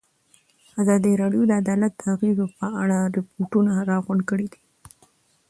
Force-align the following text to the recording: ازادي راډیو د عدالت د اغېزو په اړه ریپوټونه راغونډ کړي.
ازادي 0.81 1.11
راډیو 1.21 1.43
د 1.47 1.51
عدالت 1.61 1.93
د 1.97 2.01
اغېزو 2.13 2.45
په 2.57 2.65
اړه 2.81 2.97
ریپوټونه 3.15 3.73
راغونډ 3.89 4.21
کړي. 4.29 4.47